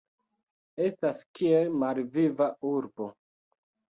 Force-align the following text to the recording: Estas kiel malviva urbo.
Estas 0.85 1.19
kiel 1.39 1.69
malviva 1.83 2.47
urbo. 2.73 3.11